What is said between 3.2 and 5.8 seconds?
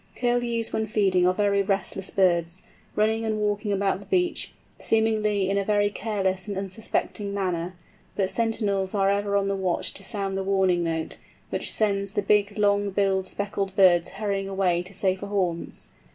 and walking about the beach, seemingly in a